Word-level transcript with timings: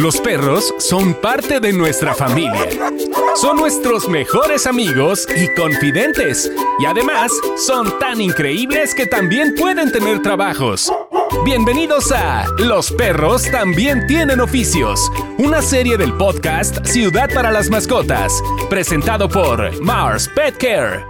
Los 0.00 0.18
perros 0.18 0.74
son 0.78 1.12
parte 1.12 1.60
de 1.60 1.74
nuestra 1.74 2.14
familia. 2.14 2.70
Son 3.36 3.58
nuestros 3.58 4.08
mejores 4.08 4.66
amigos 4.66 5.28
y 5.36 5.54
confidentes. 5.54 6.50
Y 6.78 6.86
además, 6.86 7.30
son 7.58 7.98
tan 7.98 8.18
increíbles 8.18 8.94
que 8.94 9.04
también 9.04 9.54
pueden 9.56 9.92
tener 9.92 10.22
trabajos. 10.22 10.90
Bienvenidos 11.44 12.10
a 12.12 12.46
Los 12.56 12.90
perros 12.90 13.42
también 13.50 14.06
tienen 14.06 14.40
oficios, 14.40 15.12
una 15.36 15.60
serie 15.60 15.98
del 15.98 16.14
podcast 16.14 16.82
Ciudad 16.86 17.28
para 17.34 17.52
las 17.52 17.68
Mascotas, 17.68 18.32
presentado 18.70 19.28
por 19.28 19.82
Mars 19.82 20.30
Pet 20.34 20.56
Care. 20.56 21.04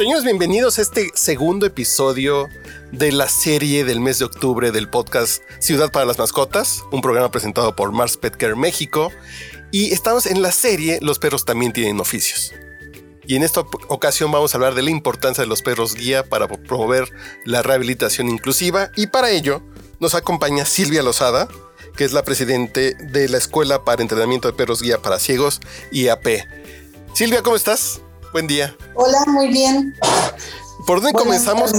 Señores, 0.00 0.24
bienvenidos 0.24 0.78
a 0.78 0.80
este 0.80 1.10
segundo 1.12 1.66
episodio 1.66 2.48
de 2.90 3.12
la 3.12 3.28
serie 3.28 3.84
del 3.84 4.00
mes 4.00 4.18
de 4.18 4.24
octubre 4.24 4.72
del 4.72 4.88
podcast 4.88 5.42
Ciudad 5.58 5.92
para 5.92 6.06
las 6.06 6.18
Mascotas, 6.18 6.84
un 6.90 7.02
programa 7.02 7.30
presentado 7.30 7.76
por 7.76 7.92
Mars 7.92 8.16
Pet 8.16 8.34
Care 8.34 8.54
México. 8.54 9.12
Y 9.70 9.92
estamos 9.92 10.24
en 10.24 10.40
la 10.40 10.52
serie 10.52 11.00
Los 11.02 11.18
perros 11.18 11.44
también 11.44 11.74
tienen 11.74 12.00
oficios. 12.00 12.54
Y 13.26 13.36
en 13.36 13.42
esta 13.42 13.60
ocasión 13.60 14.32
vamos 14.32 14.54
a 14.54 14.56
hablar 14.56 14.74
de 14.74 14.80
la 14.80 14.90
importancia 14.90 15.44
de 15.44 15.48
los 15.48 15.60
perros 15.60 15.94
guía 15.94 16.24
para 16.24 16.48
promover 16.48 17.12
la 17.44 17.60
rehabilitación 17.60 18.30
inclusiva. 18.30 18.90
Y 18.96 19.08
para 19.08 19.30
ello 19.30 19.62
nos 19.98 20.14
acompaña 20.14 20.64
Silvia 20.64 21.02
Lozada, 21.02 21.46
que 21.94 22.04
es 22.04 22.14
la 22.14 22.22
presidente 22.22 22.94
de 22.94 23.28
la 23.28 23.36
Escuela 23.36 23.84
para 23.84 24.00
Entrenamiento 24.00 24.48
de 24.48 24.54
Perros 24.56 24.80
Guía 24.80 25.02
para 25.02 25.18
Ciegos, 25.18 25.60
IAP. 25.92 26.26
Silvia, 27.12 27.42
¿cómo 27.42 27.56
estás? 27.56 28.00
Buen 28.32 28.46
día. 28.46 28.76
Hola, 28.94 29.24
muy 29.26 29.48
bien. 29.48 29.94
¿Por 30.86 31.00
dónde 31.00 31.18
comenzamos 31.18 31.72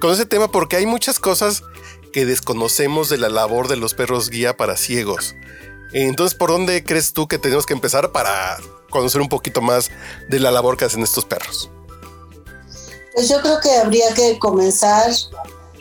con 0.00 0.12
ese 0.12 0.26
tema? 0.26 0.50
Porque 0.50 0.76
hay 0.76 0.86
muchas 0.86 1.20
cosas 1.20 1.62
que 2.12 2.26
desconocemos 2.26 3.08
de 3.08 3.18
la 3.18 3.28
labor 3.28 3.68
de 3.68 3.76
los 3.76 3.94
perros 3.94 4.28
guía 4.28 4.56
para 4.56 4.76
ciegos. 4.76 5.34
Entonces, 5.92 6.36
¿por 6.36 6.50
dónde 6.50 6.82
crees 6.82 7.12
tú 7.12 7.28
que 7.28 7.38
tenemos 7.38 7.64
que 7.64 7.74
empezar 7.74 8.12
para 8.12 8.58
conocer 8.90 9.20
un 9.20 9.28
poquito 9.28 9.60
más 9.60 9.90
de 10.28 10.40
la 10.40 10.50
labor 10.50 10.76
que 10.76 10.84
hacen 10.84 11.02
estos 11.02 11.24
perros? 11.24 11.70
Pues 13.14 13.28
yo 13.28 13.40
creo 13.40 13.60
que 13.60 13.76
habría 13.76 14.12
que 14.14 14.38
comenzar 14.38 15.12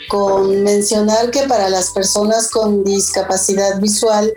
con 0.09 0.63
mencionar 0.63 1.31
que 1.31 1.47
para 1.47 1.69
las 1.69 1.91
personas 1.91 2.49
con 2.49 2.83
discapacidad 2.83 3.79
visual, 3.79 4.33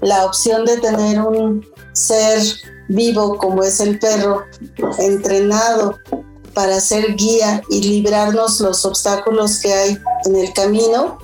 la 0.00 0.24
opción 0.24 0.64
de 0.64 0.78
tener 0.78 1.20
un 1.20 1.73
ser 1.94 2.42
vivo 2.88 3.38
como 3.38 3.62
es 3.62 3.80
el 3.80 3.98
perro, 3.98 4.44
entrenado 4.98 5.98
para 6.52 6.80
ser 6.80 7.16
guía 7.16 7.62
y 7.70 7.82
librarnos 7.82 8.60
los 8.60 8.84
obstáculos 8.84 9.58
que 9.58 9.72
hay 9.72 9.98
en 10.26 10.36
el 10.36 10.52
camino, 10.52 11.18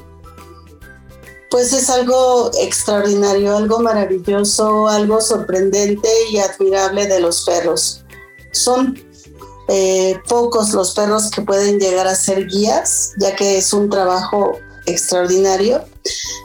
pues 1.50 1.72
es 1.72 1.90
algo 1.90 2.50
extraordinario, 2.58 3.56
algo 3.56 3.80
maravilloso, 3.80 4.88
algo 4.88 5.20
sorprendente 5.20 6.08
y 6.30 6.38
admirable 6.38 7.06
de 7.06 7.20
los 7.20 7.44
perros. 7.44 8.04
Son 8.52 8.98
eh, 9.68 10.18
pocos 10.28 10.72
los 10.72 10.94
perros 10.94 11.30
que 11.30 11.42
pueden 11.42 11.78
llegar 11.78 12.06
a 12.06 12.14
ser 12.14 12.46
guías, 12.46 13.12
ya 13.18 13.34
que 13.34 13.58
es 13.58 13.72
un 13.72 13.90
trabajo 13.90 14.52
extraordinario, 14.86 15.84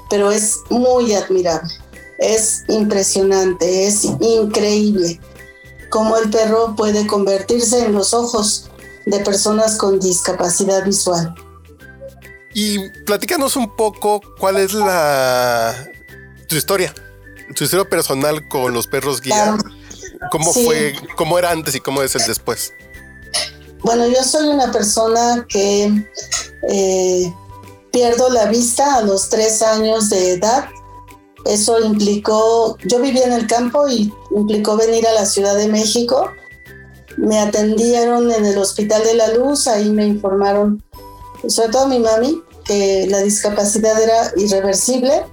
pero 0.10 0.32
es 0.32 0.58
muy 0.70 1.14
admirable 1.14 1.85
es 2.18 2.64
impresionante, 2.68 3.88
es 3.88 4.06
increíble 4.06 5.20
cómo 5.90 6.18
el 6.18 6.30
perro 6.30 6.76
puede 6.76 7.08
convertirse 7.08 7.86
en 7.86 7.94
los 7.94 8.14
ojos 8.14 8.70
de 9.06 9.20
personas 9.20 9.78
con 9.78 10.00
discapacidad 10.00 10.84
visual. 10.84 11.34
Y 12.54 12.90
platícanos 13.06 13.56
un 13.56 13.76
poco 13.76 14.22
cuál 14.40 14.58
es 14.58 14.74
la 14.74 15.76
tu 16.48 16.56
historia, 16.56 16.94
tu 17.56 17.66
historia 17.66 17.88
personal 17.88 18.48
con 18.48 18.74
los 18.74 18.88
perros 18.88 19.22
guía. 19.22 19.58
¿Cómo 20.32 20.54
fue, 20.54 20.96
cómo 21.16 21.38
era 21.38 21.52
antes 21.52 21.76
y 21.76 21.80
cómo 21.80 22.02
es 22.02 22.16
el 22.16 22.26
después? 22.26 22.74
Bueno, 23.84 24.08
yo 24.08 24.24
soy 24.24 24.48
una 24.48 24.72
persona 24.72 25.46
que 25.48 26.10
eh, 26.70 27.34
pierdo 27.92 28.30
la 28.30 28.46
vista 28.46 28.96
a 28.96 29.02
los 29.02 29.30
tres 29.30 29.62
años 29.62 30.10
de 30.10 30.34
edad 30.34 30.68
eso 31.46 31.80
implicó, 31.80 32.76
yo 32.86 33.00
vivía 33.00 33.26
en 33.26 33.34
el 33.34 33.48
campo 33.48 33.88
y 33.88 34.12
implicó 34.32 34.76
venir 34.76 35.08
a 35.08 35.14
la 35.14 35.26
Ciudad 35.26 35.56
de 35.56 35.68
México. 35.68 36.30
Me 37.18 37.40
atendieron 37.40 38.32
en 38.32 38.46
el 38.46 38.58
Hospital 38.58 39.04
de 39.04 39.14
la 39.14 39.28
Luz, 39.30 39.68
ahí 39.68 39.90
me 39.92 40.06
informaron, 40.06 40.84
sobre 41.48 41.70
todo 41.70 41.88
mi 41.88 42.00
mami, 42.00 42.42
que 42.66 43.06
la 43.10 43.20
discapacidad 43.20 44.02
era 44.02 44.32
irreversible 44.36 45.24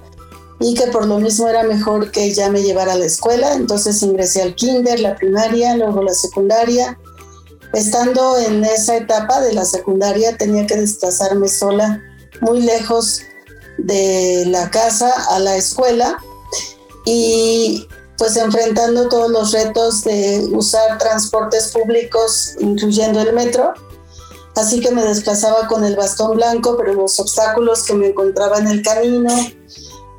y 0.60 0.74
que 0.74 0.86
por 0.88 1.06
lo 1.06 1.18
mismo 1.18 1.48
era 1.48 1.62
mejor 1.62 2.12
que 2.12 2.32
ya 2.32 2.50
me 2.50 2.62
llevara 2.62 2.92
a 2.92 2.98
la 2.98 3.06
escuela. 3.06 3.54
Entonces 3.54 4.02
ingresé 4.02 4.42
al 4.42 4.54
kinder, 4.54 5.00
la 5.00 5.16
primaria, 5.16 5.76
luego 5.76 6.02
la 6.02 6.12
secundaria. 6.12 6.98
Estando 7.72 8.38
en 8.38 8.62
esa 8.64 8.98
etapa 8.98 9.40
de 9.40 9.54
la 9.54 9.64
secundaria 9.64 10.36
tenía 10.36 10.66
que 10.66 10.76
desplazarme 10.76 11.48
sola 11.48 12.02
muy 12.42 12.60
lejos 12.60 13.22
de 13.78 14.44
la 14.46 14.70
casa 14.70 15.12
a 15.30 15.38
la 15.38 15.56
escuela 15.56 16.18
y 17.04 17.88
pues 18.18 18.36
enfrentando 18.36 19.08
todos 19.08 19.30
los 19.30 19.52
retos 19.52 20.04
de 20.04 20.46
usar 20.52 20.98
transportes 20.98 21.72
públicos, 21.72 22.54
incluyendo 22.60 23.20
el 23.20 23.32
metro. 23.32 23.74
Así 24.54 24.80
que 24.80 24.90
me 24.90 25.02
desplazaba 25.02 25.66
con 25.66 25.82
el 25.82 25.96
bastón 25.96 26.36
blanco, 26.36 26.76
pero 26.76 26.92
los 26.92 27.18
obstáculos 27.18 27.82
que 27.82 27.94
me 27.94 28.08
encontraba 28.08 28.58
en 28.58 28.66
el 28.68 28.82
camino, 28.82 29.34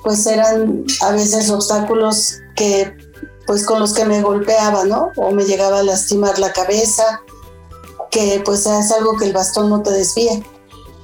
pues 0.04 0.26
eran 0.26 0.86
a 1.02 1.12
veces 1.12 1.50
obstáculos 1.50 2.40
que, 2.56 2.94
pues 3.46 3.64
con 3.66 3.80
los 3.80 3.94
que 3.94 4.06
me 4.06 4.22
golpeaba, 4.22 4.86
¿no? 4.86 5.12
O 5.16 5.32
me 5.32 5.46
llegaba 5.46 5.80
a 5.80 5.84
lastimar 5.84 6.40
la 6.40 6.52
cabeza, 6.52 7.22
que 8.10 8.42
pues 8.44 8.66
es 8.66 8.92
algo 8.92 9.18
que 9.18 9.26
el 9.26 9.34
bastón 9.34 9.70
no 9.70 9.82
te 9.82 9.92
desvía. 9.92 10.42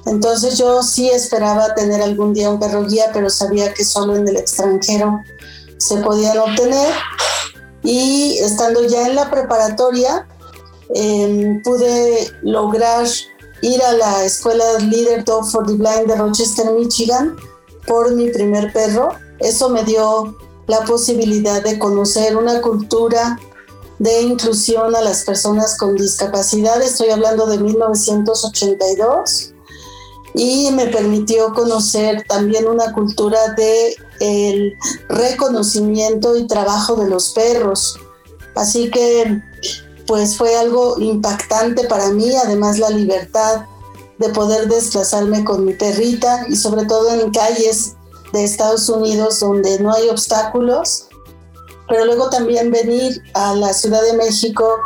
Entonces 0.06 0.56
yo 0.58 0.82
sí 0.82 1.10
esperaba 1.10 1.74
tener 1.74 2.00
algún 2.00 2.32
día 2.32 2.50
un 2.50 2.58
perro 2.58 2.86
guía, 2.86 3.10
pero 3.12 3.30
sabía 3.30 3.72
que 3.74 3.84
solo 3.84 4.16
en 4.16 4.26
el 4.26 4.36
extranjero 4.36 5.20
se 5.78 5.98
podían 5.98 6.38
obtener. 6.38 6.94
Y 7.82 8.38
estando 8.38 8.84
ya 8.86 9.06
en 9.06 9.14
la 9.14 9.30
preparatoria, 9.30 10.26
em, 10.94 11.62
pude 11.62 12.30
lograr 12.42 13.06
ir 13.62 13.82
a 13.82 13.92
la 13.92 14.24
escuela 14.24 14.64
Leader 14.78 15.24
Dog 15.24 15.50
for 15.50 15.66
the 15.66 15.74
Blind 15.74 16.06
de 16.06 16.16
Rochester, 16.16 16.70
Michigan, 16.72 17.36
por 17.86 18.14
mi 18.14 18.30
primer 18.30 18.72
perro. 18.72 19.10
Eso 19.38 19.68
me 19.68 19.84
dio 19.84 20.36
la 20.66 20.80
posibilidad 20.84 21.62
de 21.62 21.78
conocer 21.78 22.36
una 22.36 22.60
cultura 22.60 23.38
de 23.98 24.22
inclusión 24.22 24.96
a 24.96 25.00
las 25.02 25.24
personas 25.24 25.76
con 25.76 25.94
discapacidad. 25.96 26.80
Estoy 26.80 27.10
hablando 27.10 27.46
de 27.46 27.58
1982 27.58 29.52
y 30.34 30.70
me 30.72 30.86
permitió 30.86 31.52
conocer 31.52 32.24
también 32.28 32.68
una 32.68 32.92
cultura 32.92 33.54
de 33.56 33.96
el 34.20 34.74
reconocimiento 35.08 36.36
y 36.36 36.46
trabajo 36.46 36.96
de 36.96 37.08
los 37.08 37.30
perros. 37.30 37.98
Así 38.54 38.90
que 38.90 39.42
pues 40.06 40.36
fue 40.36 40.56
algo 40.56 40.98
impactante 40.98 41.84
para 41.86 42.10
mí, 42.10 42.34
además 42.34 42.78
la 42.78 42.90
libertad 42.90 43.64
de 44.18 44.28
poder 44.30 44.68
desplazarme 44.68 45.44
con 45.44 45.64
mi 45.64 45.72
perrita 45.72 46.46
y 46.48 46.56
sobre 46.56 46.84
todo 46.84 47.14
en 47.14 47.30
calles 47.30 47.94
de 48.32 48.44
Estados 48.44 48.88
Unidos 48.88 49.40
donde 49.40 49.78
no 49.80 49.92
hay 49.92 50.08
obstáculos, 50.08 51.06
pero 51.90 52.04
luego 52.04 52.30
también 52.30 52.70
venir 52.70 53.20
a 53.34 53.54
la 53.54 53.72
Ciudad 53.74 54.00
de 54.02 54.12
México 54.12 54.78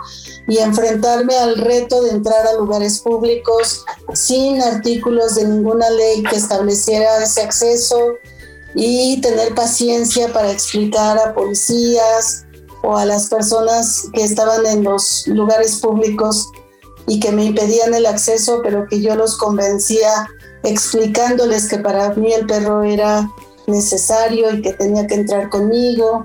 y 0.48 0.59
enfrentarme 0.59 1.37
al 1.37 1.56
reto 1.56 2.03
de 2.03 2.10
entrar 2.10 2.47
a 2.47 2.54
lugares 2.54 3.00
públicos 3.00 3.84
sin 4.14 4.61
artículos 4.62 5.34
de 5.34 5.44
ninguna 5.44 5.90
ley 5.90 6.23
que 6.23 6.37
estableciera 6.37 7.23
ese 7.23 7.43
acceso 7.43 8.14
y 8.75 9.20
tener 9.20 9.55
paciencia 9.55 10.32
para 10.32 10.50
explicar 10.50 11.19
a 11.19 11.34
policías 11.34 12.46
o 12.82 12.96
a 12.96 13.05
las 13.05 13.29
personas 13.29 14.06
que 14.14 14.25
estaban 14.25 14.64
en 14.64 14.82
los 14.82 15.26
lugares 15.26 15.76
públicos 15.76 16.49
y 17.06 17.20
que 17.20 17.32
me 17.32 17.44
impedían 17.44 17.93
el 17.93 18.06
acceso, 18.06 18.61
pero 18.62 18.87
que 18.88 19.02
yo 19.02 19.14
los 19.14 19.37
convencía 19.37 20.26
explicándoles 20.62 21.69
que 21.69 21.79
para 21.79 22.14
mí 22.14 22.32
el 22.32 22.46
perro 22.46 22.82
era 22.82 23.31
necesario 23.67 24.55
y 24.55 24.62
que 24.62 24.73
tenía 24.73 25.06
que 25.06 25.14
entrar 25.14 25.50
conmigo 25.50 26.25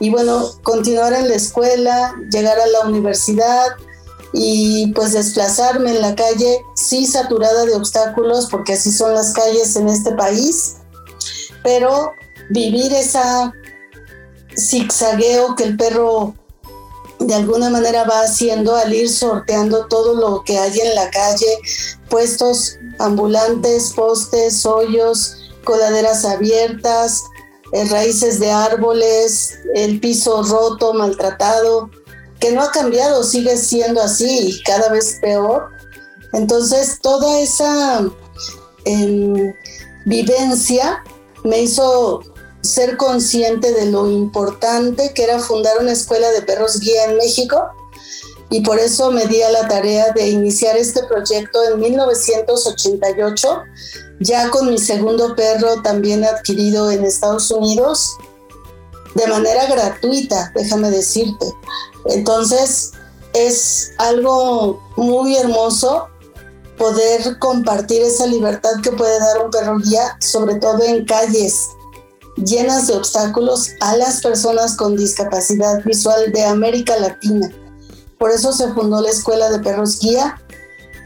y 0.00 0.10
bueno, 0.10 0.50
continuar 0.62 1.12
en 1.12 1.28
la 1.28 1.34
escuela, 1.34 2.14
llegar 2.30 2.58
a 2.58 2.66
la 2.66 2.80
universidad 2.80 3.68
y 4.32 4.92
pues 4.92 5.12
desplazarme 5.12 5.90
en 5.90 6.00
la 6.00 6.14
calle, 6.16 6.60
sí 6.74 7.06
saturada 7.06 7.64
de 7.66 7.74
obstáculos, 7.74 8.48
porque 8.50 8.72
así 8.72 8.90
son 8.90 9.14
las 9.14 9.32
calles 9.32 9.76
en 9.76 9.88
este 9.88 10.12
país, 10.12 10.76
pero 11.62 12.12
vivir 12.50 12.92
esa 12.92 13.52
zigzagueo 14.56 15.54
que 15.54 15.64
el 15.64 15.76
perro 15.76 16.34
de 17.20 17.34
alguna 17.34 17.70
manera 17.70 18.04
va 18.04 18.22
haciendo 18.22 18.74
al 18.74 18.92
ir 18.92 19.08
sorteando 19.08 19.86
todo 19.86 20.14
lo 20.14 20.42
que 20.42 20.58
hay 20.58 20.80
en 20.80 20.94
la 20.94 21.10
calle, 21.10 21.58
puestos 22.10 22.76
ambulantes, 22.98 23.92
postes, 23.94 24.66
hoyos, 24.66 25.36
coladeras 25.64 26.24
abiertas, 26.24 27.22
raíces 27.90 28.38
de 28.38 28.50
árboles, 28.50 29.58
el 29.74 30.00
piso 30.00 30.42
roto, 30.42 30.94
maltratado, 30.94 31.90
que 32.38 32.52
no 32.52 32.62
ha 32.62 32.70
cambiado, 32.70 33.24
sigue 33.24 33.56
siendo 33.56 34.00
así 34.00 34.48
y 34.48 34.62
cada 34.62 34.88
vez 34.90 35.18
peor. 35.20 35.68
Entonces, 36.32 36.98
toda 37.00 37.40
esa 37.40 38.06
em, 38.84 39.54
vivencia 40.06 41.02
me 41.42 41.62
hizo 41.62 42.22
ser 42.62 42.96
consciente 42.96 43.72
de 43.72 43.86
lo 43.86 44.10
importante 44.10 45.12
que 45.14 45.24
era 45.24 45.38
fundar 45.38 45.76
una 45.80 45.92
escuela 45.92 46.30
de 46.30 46.42
perros 46.42 46.80
guía 46.80 47.04
en 47.04 47.16
México 47.16 47.62
y 48.50 48.60
por 48.60 48.78
eso 48.78 49.10
me 49.10 49.26
di 49.26 49.42
a 49.42 49.50
la 49.50 49.66
tarea 49.68 50.12
de 50.12 50.28
iniciar 50.28 50.76
este 50.76 51.02
proyecto 51.04 51.58
en 51.64 51.80
1988, 51.80 53.62
ya 54.24 54.50
con 54.50 54.70
mi 54.70 54.78
segundo 54.78 55.36
perro 55.36 55.82
también 55.82 56.24
adquirido 56.24 56.90
en 56.90 57.04
Estados 57.04 57.50
Unidos, 57.50 58.16
de 59.14 59.26
manera 59.26 59.66
gratuita, 59.66 60.50
déjame 60.54 60.90
decirte. 60.90 61.46
Entonces, 62.06 62.92
es 63.34 63.92
algo 63.98 64.82
muy 64.96 65.36
hermoso 65.36 66.08
poder 66.78 67.38
compartir 67.38 68.02
esa 68.02 68.26
libertad 68.26 68.80
que 68.82 68.92
puede 68.92 69.18
dar 69.20 69.44
un 69.44 69.50
perro 69.50 69.78
guía, 69.78 70.16
sobre 70.20 70.56
todo 70.56 70.82
en 70.82 71.04
calles 71.04 71.68
llenas 72.36 72.88
de 72.88 72.94
obstáculos 72.94 73.70
a 73.80 73.96
las 73.96 74.20
personas 74.20 74.76
con 74.76 74.96
discapacidad 74.96 75.84
visual 75.84 76.32
de 76.32 76.44
América 76.44 76.98
Latina. 76.98 77.48
Por 78.18 78.30
eso 78.30 78.52
se 78.52 78.72
fundó 78.72 79.00
la 79.00 79.10
Escuela 79.10 79.50
de 79.50 79.60
Perros 79.60 80.00
Guía 80.00 80.40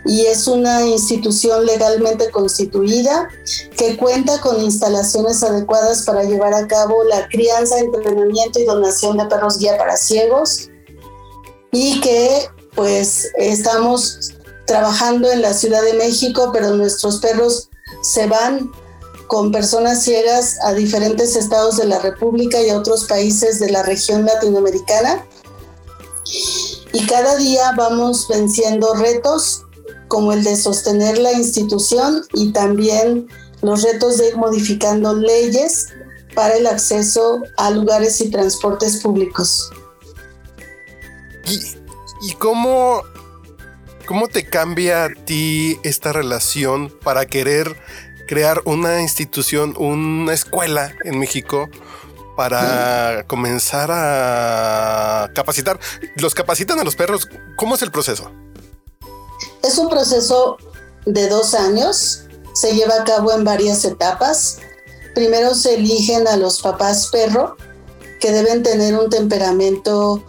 y 0.09 0.25
es 0.25 0.49
una 0.49 0.87
institución 0.87 1.67
legalmente 1.67 2.31
constituida 2.31 3.29
que 3.77 3.99
cuenta 3.99 4.41
con 4.41 4.59
instalaciones 4.59 5.43
adecuadas 5.43 6.05
para 6.07 6.25
llevar 6.25 6.55
a 6.55 6.67
cabo 6.67 7.05
la 7.05 7.29
crianza, 7.29 7.79
entrenamiento 7.79 8.59
y 8.59 8.65
donación 8.65 9.19
de 9.19 9.27
perros 9.27 9.59
guía 9.59 9.77
para 9.77 9.99
ciegos 9.99 10.71
y 11.73 12.01
que 12.01 12.49
pues 12.75 13.29
estamos 13.37 14.33
trabajando 14.67 15.31
en 15.31 15.43
la 15.43 15.53
Ciudad 15.53 15.83
de 15.83 15.93
México, 15.93 16.51
pero 16.55 16.71
nuestros 16.71 17.19
perros 17.19 17.69
se 18.03 18.27
van 18.27 18.73
con 19.27 19.53
personas 19.53 20.03
ciegas 20.03 20.57
a 20.63 20.73
diferentes 20.73 21.37
estados 21.37 21.77
de 21.77 21.85
la 21.85 21.99
República 21.99 22.63
y 22.63 22.71
a 22.71 22.79
otros 22.79 23.05
países 23.05 23.61
de 23.61 23.71
la 23.71 23.83
región 23.83 24.25
latinoamericana. 24.25 25.27
Y 26.95 27.07
cada 27.07 27.37
día 27.37 27.73
vamos 27.77 28.27
venciendo 28.27 28.95
retos 28.95 29.67
como 30.09 30.33
el 30.33 30.43
de 30.45 30.57
sostener 30.57 31.19
la 31.19 31.33
institución 31.33 32.23
y 32.35 32.53
también 32.53 33.29
los 33.63 33.83
retos 33.83 34.19
de 34.19 34.29
ir 34.29 34.37
modificando 34.37 35.15
leyes 35.15 35.89
para 36.35 36.57
el 36.57 36.67
acceso 36.67 37.43
a 37.57 37.71
lugares 37.71 38.21
y 38.21 38.31
transportes 38.31 38.99
públicos. 38.99 39.71
¿Y, 42.23 42.35
cómo, 42.35 43.03
cómo 44.07 44.29
te 44.29 44.45
cambia 44.45 45.05
a 45.05 45.09
ti 45.09 45.79
esta 45.83 46.13
relación 46.13 46.93
para 47.03 47.27
querer 47.27 47.77
crear 48.27 48.61
una 48.67 49.01
institución, 49.01 49.75
una 49.79 50.35
escuela 50.35 50.95
en 51.05 51.19
México 51.19 51.69
para 52.37 53.25
comenzar 53.27 53.91
a 53.91 55.29
capacitar. 55.35 55.81
Los 56.15 56.35
capacitan 56.35 56.79
a 56.79 56.85
los 56.85 56.95
perros. 56.95 57.29
¿Cómo 57.57 57.75
es 57.75 57.83
el 57.83 57.91
proceso? 57.91 58.31
Es 59.63 59.79
un 59.79 59.89
proceso 59.89 60.57
de 61.07 61.29
dos 61.29 61.55
años. 61.55 62.23
Se 62.55 62.75
lleva 62.75 62.97
a 62.97 63.05
cabo 63.05 63.33
en 63.33 63.45
varias 63.45 63.85
etapas. 63.85 64.59
Primero 65.15 65.55
se 65.55 65.75
eligen 65.75 66.29
a 66.29 66.37
los 66.37 66.61
papás 66.61 67.09
perro, 67.11 67.57
que 68.21 68.31
deben 68.33 68.63
tener 68.63 68.97
un 68.97 69.11
temperamento 69.11 70.23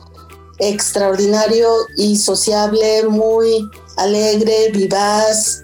extraordinario 0.60 1.70
y 1.96 2.18
sociable, 2.18 3.04
muy 3.04 3.70
alegre, 3.98 4.72
vivaz, 4.72 5.64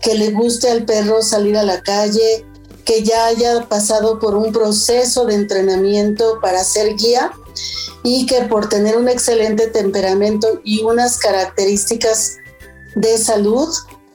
que 0.00 0.14
le 0.14 0.30
guste 0.30 0.70
al 0.70 0.84
perro 0.84 1.22
salir 1.22 1.56
a 1.56 1.62
la 1.62 1.82
calle, 1.82 2.44
que 2.84 3.02
ya 3.02 3.26
haya 3.26 3.68
pasado 3.68 4.18
por 4.18 4.36
un 4.36 4.52
proceso 4.52 5.24
de 5.24 5.34
entrenamiento 5.34 6.38
para 6.40 6.62
ser 6.62 6.94
guía 6.94 7.32
y 8.02 8.26
que 8.26 8.42
por 8.42 8.68
tener 8.68 8.96
un 8.96 9.08
excelente 9.08 9.66
temperamento 9.66 10.60
y 10.62 10.82
unas 10.82 11.18
características 11.18 12.38
de 12.96 13.16
salud 13.18 13.68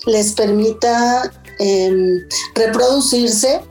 les 0.05 0.33
permita 0.33 1.31
em, 1.59 2.27
reproducirse 2.55 3.61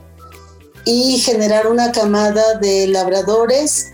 y 0.85 1.19
generar 1.19 1.67
una 1.67 1.91
camada 1.91 2.55
de 2.55 2.87
labradores 2.87 3.87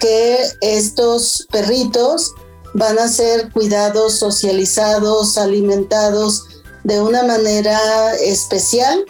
que 0.00 0.38
estos 0.60 1.46
perritos 1.52 2.32
van 2.74 2.98
a 2.98 3.08
ser 3.08 3.52
cuidados, 3.52 4.14
socializados, 4.14 5.38
alimentados 5.38 6.46
de 6.84 7.00
una 7.00 7.22
manera 7.22 8.14
especial 8.16 9.04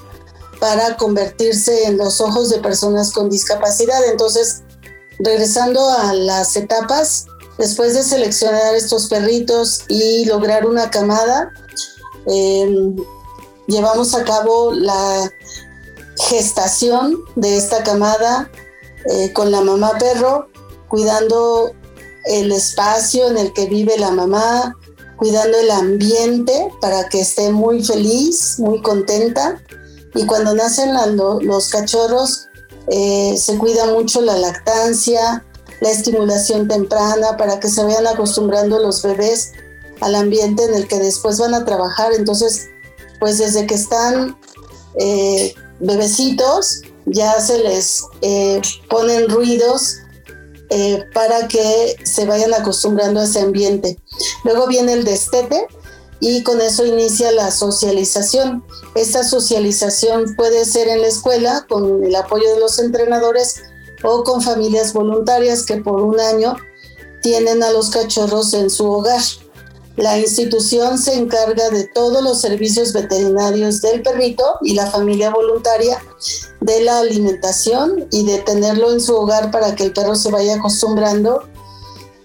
para 0.60 0.96
convertirse 0.96 1.84
en 1.84 1.96
los 1.96 2.20
ojos 2.20 2.50
de 2.50 2.58
personas 2.58 3.12
con 3.12 3.30
discapacidad. 3.30 4.04
Entonces, 4.10 4.62
regresando 5.18 5.88
a 5.88 6.12
las 6.12 6.56
etapas, 6.56 7.26
después 7.62 7.94
de 7.94 8.02
seleccionar 8.02 8.74
estos 8.74 9.06
perritos 9.06 9.84
y 9.86 10.24
lograr 10.24 10.66
una 10.66 10.90
camada, 10.90 11.52
em, 12.26 12.96
llevamos 13.68 14.16
a 14.16 14.24
cabo 14.24 14.72
la 14.72 15.32
gestación 16.28 17.18
de 17.36 17.56
esta 17.56 17.84
camada 17.84 18.50
eh, 19.10 19.32
con 19.32 19.52
la 19.52 19.60
mamá 19.60 19.92
perro, 19.96 20.48
cuidando 20.88 21.72
el 22.24 22.50
espacio 22.50 23.28
en 23.28 23.38
el 23.38 23.52
que 23.52 23.66
vive 23.66 23.96
la 23.96 24.10
mamá, 24.10 24.76
cuidando 25.16 25.56
el 25.56 25.70
ambiente 25.70 26.68
para 26.80 27.08
que 27.08 27.20
esté 27.20 27.50
muy 27.50 27.84
feliz, 27.84 28.58
muy 28.58 28.82
contenta. 28.82 29.62
Y 30.16 30.26
cuando 30.26 30.52
nacen 30.52 30.90
los 31.16 31.68
cachorros, 31.68 32.48
eh, 32.88 33.36
se 33.38 33.56
cuida 33.56 33.86
mucho 33.86 34.20
la 34.20 34.36
lactancia, 34.36 35.44
la 35.82 35.90
estimulación 35.90 36.68
temprana 36.68 37.36
para 37.36 37.58
que 37.58 37.68
se 37.68 37.82
vayan 37.82 38.06
acostumbrando 38.06 38.78
los 38.78 39.02
bebés 39.02 39.50
al 40.00 40.14
ambiente 40.14 40.62
en 40.64 40.74
el 40.74 40.86
que 40.86 41.00
después 41.00 41.38
van 41.38 41.54
a 41.54 41.64
trabajar. 41.64 42.12
Entonces, 42.12 42.68
pues 43.18 43.38
desde 43.38 43.66
que 43.66 43.74
están 43.74 44.38
eh, 44.94 45.52
bebecitos, 45.80 46.82
ya 47.06 47.40
se 47.40 47.58
les 47.58 48.04
eh, 48.20 48.62
ponen 48.88 49.28
ruidos 49.28 49.96
eh, 50.70 51.02
para 51.12 51.48
que 51.48 51.96
se 52.04 52.26
vayan 52.26 52.54
acostumbrando 52.54 53.18
a 53.18 53.24
ese 53.24 53.40
ambiente. 53.40 53.98
Luego 54.44 54.68
viene 54.68 54.92
el 54.92 55.02
destete 55.04 55.66
y 56.20 56.44
con 56.44 56.60
eso 56.60 56.86
inicia 56.86 57.32
la 57.32 57.50
socialización. 57.50 58.64
Esta 58.94 59.24
socialización 59.24 60.36
puede 60.36 60.64
ser 60.64 60.86
en 60.86 61.00
la 61.00 61.08
escuela 61.08 61.66
con 61.68 62.04
el 62.04 62.14
apoyo 62.14 62.48
de 62.54 62.60
los 62.60 62.78
entrenadores 62.78 63.62
o 64.02 64.24
con 64.24 64.42
familias 64.42 64.92
voluntarias 64.92 65.64
que 65.64 65.76
por 65.76 66.00
un 66.00 66.18
año 66.20 66.56
tienen 67.22 67.62
a 67.62 67.70
los 67.70 67.90
cachorros 67.90 68.52
en 68.54 68.70
su 68.70 68.90
hogar. 68.90 69.20
La 69.96 70.18
institución 70.18 70.98
se 70.98 71.14
encarga 71.14 71.68
de 71.68 71.84
todos 71.84 72.22
los 72.22 72.40
servicios 72.40 72.92
veterinarios 72.92 73.82
del 73.82 74.02
perrito 74.02 74.44
y 74.62 74.74
la 74.74 74.86
familia 74.86 75.30
voluntaria 75.30 76.02
de 76.60 76.82
la 76.82 77.00
alimentación 77.00 78.06
y 78.10 78.24
de 78.24 78.38
tenerlo 78.38 78.90
en 78.92 79.00
su 79.00 79.14
hogar 79.14 79.50
para 79.50 79.74
que 79.74 79.84
el 79.84 79.92
perro 79.92 80.14
se 80.14 80.30
vaya 80.30 80.54
acostumbrando 80.54 81.42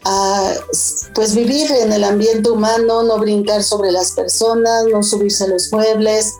a 0.05 0.53
pues 1.13 1.35
vivir 1.35 1.69
en 1.71 1.91
el 1.91 2.05
ambiente 2.05 2.49
humano, 2.49 3.03
no 3.03 3.17
brincar 3.19 3.61
sobre 3.61 3.91
las 3.91 4.13
personas, 4.13 4.85
no 4.85 5.03
subirse 5.03 5.43
a 5.43 5.47
los 5.47 5.71
muebles, 5.73 6.35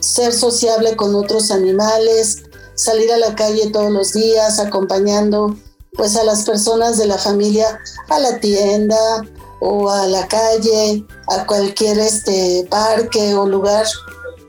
ser 0.00 0.34
sociable 0.34 0.96
con 0.96 1.14
otros 1.14 1.50
animales, 1.50 2.42
salir 2.80 3.12
a 3.12 3.18
la 3.18 3.34
calle 3.34 3.70
todos 3.70 3.90
los 3.90 4.12
días 4.12 4.58
acompañando 4.58 5.56
pues 5.92 6.16
a 6.16 6.24
las 6.24 6.44
personas 6.44 6.96
de 6.98 7.06
la 7.06 7.18
familia 7.18 7.80
a 8.08 8.18
la 8.18 8.38
tienda, 8.38 9.22
o 9.60 9.90
a 9.90 10.06
la 10.06 10.26
calle, 10.26 11.04
a 11.28 11.46
cualquier 11.46 11.98
este 11.98 12.66
parque 12.70 13.34
o 13.34 13.46
lugar 13.46 13.86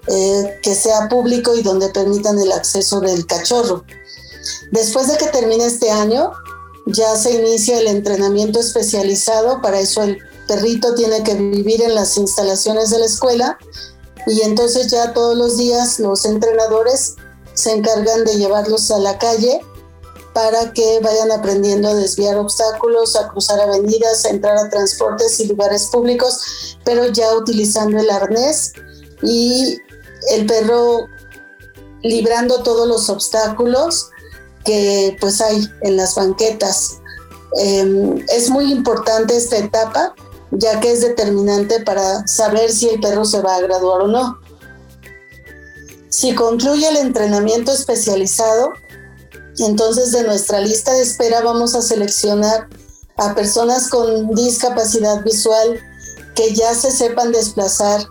eh, 0.07 0.59
que 0.63 0.73
sea 0.73 1.09
público 1.09 1.55
y 1.55 1.61
donde 1.61 1.89
permitan 1.89 2.39
el 2.39 2.51
acceso 2.51 3.01
del 3.01 3.27
cachorro. 3.27 3.83
Después 4.71 5.07
de 5.07 5.17
que 5.17 5.27
termine 5.27 5.65
este 5.65 5.91
año, 5.91 6.31
ya 6.87 7.15
se 7.15 7.33
inicia 7.33 7.77
el 7.77 7.87
entrenamiento 7.87 8.59
especializado, 8.59 9.61
para 9.61 9.79
eso 9.79 10.01
el 10.01 10.17
perrito 10.47 10.95
tiene 10.95 11.23
que 11.23 11.35
vivir 11.35 11.81
en 11.81 11.93
las 11.93 12.17
instalaciones 12.17 12.89
de 12.89 12.99
la 12.99 13.05
escuela 13.05 13.59
y 14.27 14.41
entonces 14.41 14.87
ya 14.87 15.13
todos 15.13 15.35
los 15.37 15.57
días 15.57 15.99
los 15.99 16.25
entrenadores 16.25 17.15
se 17.61 17.73
encargan 17.73 18.23
de 18.25 18.35
llevarlos 18.35 18.91
a 18.91 18.99
la 18.99 19.17
calle 19.17 19.61
para 20.33 20.71
que 20.71 20.99
vayan 21.01 21.31
aprendiendo 21.31 21.89
a 21.89 21.95
desviar 21.95 22.37
obstáculos, 22.37 23.15
a 23.15 23.27
cruzar 23.29 23.59
avenidas, 23.59 24.25
a 24.25 24.29
entrar 24.29 24.57
a 24.57 24.69
transportes 24.69 25.39
y 25.39 25.47
lugares 25.47 25.87
públicos, 25.87 26.77
pero 26.85 27.07
ya 27.07 27.35
utilizando 27.35 27.99
el 27.99 28.09
arnés 28.09 28.73
y 29.21 29.77
el 30.29 30.45
perro 30.45 31.07
librando 32.01 32.63
todos 32.63 32.87
los 32.87 33.09
obstáculos 33.09 34.09
que 34.63 35.17
pues 35.19 35.41
hay 35.41 35.67
en 35.81 35.97
las 35.97 36.15
banquetas. 36.15 36.99
Em, 37.57 38.23
es 38.29 38.49
muy 38.49 38.71
importante 38.71 39.35
esta 39.35 39.57
etapa 39.57 40.15
ya 40.51 40.79
que 40.79 40.91
es 40.91 41.01
determinante 41.01 41.81
para 41.81 42.27
saber 42.27 42.71
si 42.71 42.89
el 42.89 42.99
perro 42.99 43.25
se 43.25 43.41
va 43.41 43.55
a 43.55 43.61
graduar 43.61 44.01
o 44.01 44.07
no. 44.07 44.40
Si 46.11 46.35
concluye 46.35 46.89
el 46.89 46.97
entrenamiento 46.97 47.71
especializado, 47.71 48.73
entonces 49.59 50.11
de 50.11 50.23
nuestra 50.23 50.59
lista 50.59 50.91
de 50.93 51.03
espera 51.03 51.41
vamos 51.41 51.73
a 51.73 51.81
seleccionar 51.81 52.67
a 53.15 53.33
personas 53.33 53.87
con 53.87 54.35
discapacidad 54.35 55.23
visual 55.23 55.79
que 56.35 56.53
ya 56.53 56.73
se 56.73 56.91
sepan 56.91 57.31
desplazar 57.31 58.05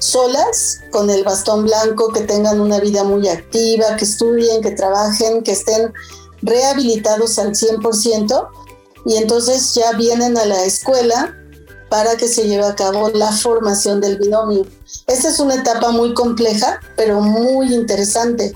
solas 0.00 0.80
con 0.90 1.08
el 1.08 1.22
bastón 1.22 1.64
blanco, 1.64 2.12
que 2.12 2.22
tengan 2.22 2.60
una 2.60 2.80
vida 2.80 3.04
muy 3.04 3.28
activa, 3.28 3.94
que 3.96 4.04
estudien, 4.04 4.60
que 4.60 4.72
trabajen, 4.72 5.44
que 5.44 5.52
estén 5.52 5.92
rehabilitados 6.42 7.38
al 7.38 7.52
100% 7.52 8.48
y 9.06 9.16
entonces 9.18 9.72
ya 9.72 9.92
vienen 9.92 10.36
a 10.36 10.46
la 10.46 10.64
escuela 10.64 11.32
para 11.88 12.16
que 12.16 12.28
se 12.28 12.48
lleve 12.48 12.64
a 12.64 12.74
cabo 12.74 13.10
la 13.10 13.32
formación 13.32 14.00
del 14.00 14.18
binomio. 14.18 14.66
Esta 15.06 15.28
es 15.28 15.38
una 15.38 15.56
etapa 15.56 15.90
muy 15.90 16.14
compleja, 16.14 16.80
pero 16.96 17.20
muy 17.20 17.72
interesante, 17.72 18.52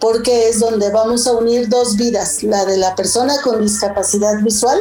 porque 0.00 0.48
es 0.48 0.60
donde 0.60 0.90
vamos 0.90 1.26
a 1.26 1.32
unir 1.32 1.68
dos 1.68 1.96
vidas, 1.96 2.42
la 2.42 2.64
de 2.64 2.78
la 2.78 2.94
persona 2.94 3.34
con 3.42 3.62
discapacidad 3.62 4.40
visual 4.42 4.78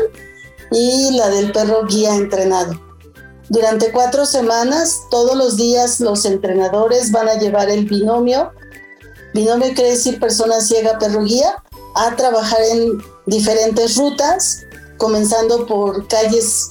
y 0.71 1.12
la 1.17 1.29
del 1.29 1.51
perro 1.51 1.86
guía 1.86 2.15
entrenado. 2.15 2.79
Durante 3.50 3.91
cuatro 3.91 4.25
semanas, 4.25 5.01
todos 5.10 5.36
los 5.36 5.57
días 5.57 6.00
los 6.00 6.24
entrenadores 6.24 7.12
van 7.12 7.27
a 7.27 7.33
llevar 7.33 7.69
el 7.69 7.86
binomio. 7.86 8.53
Binomio 9.33 9.74
quiere 9.74 9.91
decir 9.91 10.21
persona 10.21 10.62
ciega, 10.62 10.98
perro 10.98 11.25
guía, 11.25 11.62
a 11.95 12.15
trabajar 12.15 12.62
en 12.71 13.03
diferentes 13.25 13.98
rutas, 13.98 14.62
comenzando 14.98 15.65
por 15.65 16.07
calles 16.07 16.69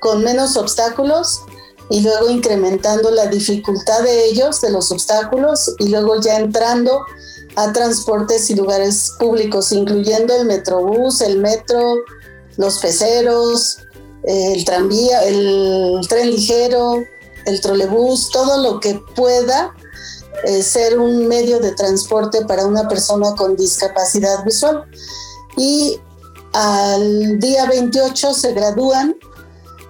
con 0.00 0.24
menos 0.24 0.56
obstáculos 0.56 1.42
y 1.90 2.00
luego 2.00 2.30
incrementando 2.30 3.10
la 3.10 3.26
dificultad 3.26 4.02
de 4.02 4.26
ellos, 4.26 4.60
de 4.60 4.70
los 4.70 4.92
obstáculos, 4.92 5.74
y 5.78 5.88
luego 5.88 6.20
ya 6.20 6.36
entrando 6.36 7.04
a 7.56 7.72
transportes 7.72 8.48
y 8.50 8.54
lugares 8.54 9.12
públicos, 9.18 9.72
incluyendo 9.72 10.34
el 10.34 10.46
metrobús, 10.46 11.20
el 11.20 11.38
metro, 11.38 11.96
los 12.56 12.78
peceros, 12.78 13.78
el 14.22 14.64
tranvía, 14.64 15.24
el 15.24 16.00
tren 16.08 16.30
ligero, 16.30 17.02
el 17.46 17.60
trolebús, 17.60 18.30
todo 18.30 18.62
lo 18.62 18.78
que 18.78 19.00
pueda 19.16 19.74
eh, 20.44 20.62
ser 20.62 20.98
un 20.98 21.26
medio 21.26 21.58
de 21.58 21.72
transporte 21.72 22.44
para 22.44 22.66
una 22.66 22.88
persona 22.88 23.34
con 23.34 23.56
discapacidad 23.56 24.44
visual. 24.44 24.84
Y 25.56 26.00
al 26.52 27.38
día 27.40 27.66
28 27.66 28.34
se 28.34 28.52
gradúan 28.52 29.16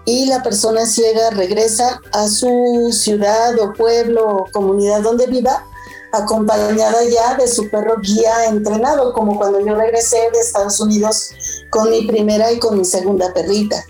y 0.04 0.26
la 0.26 0.42
persona 0.42 0.86
ciega 0.86 1.30
regresa 1.30 2.00
a 2.12 2.28
su 2.28 2.90
ciudad 2.92 3.58
o 3.58 3.72
pueblo 3.74 4.26
o 4.26 4.46
comunidad 4.52 5.02
donde 5.02 5.26
viva 5.26 5.64
acompañada 6.12 7.04
ya 7.04 7.36
de 7.36 7.46
su 7.46 7.68
perro 7.70 7.96
guía 8.00 8.46
entrenado, 8.46 9.12
como 9.12 9.36
cuando 9.36 9.60
yo 9.60 9.74
regresé 9.74 10.18
de 10.32 10.40
Estados 10.40 10.80
Unidos 10.80 11.30
con 11.70 11.90
mi 11.90 12.06
primera 12.06 12.50
y 12.50 12.58
con 12.58 12.78
mi 12.78 12.84
segunda 12.84 13.32
perrita. 13.32 13.84